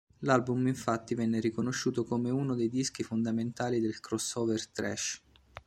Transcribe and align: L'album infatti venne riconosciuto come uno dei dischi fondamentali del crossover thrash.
L'album 0.21 0.65
infatti 0.65 1.13
venne 1.13 1.39
riconosciuto 1.39 2.03
come 2.03 2.31
uno 2.31 2.55
dei 2.55 2.69
dischi 2.69 3.03
fondamentali 3.03 3.79
del 3.79 3.99
crossover 3.99 4.65
thrash. 4.69 5.21